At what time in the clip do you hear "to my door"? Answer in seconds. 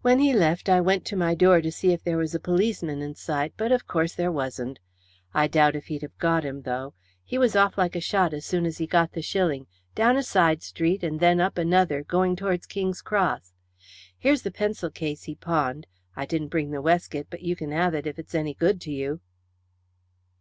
1.06-1.60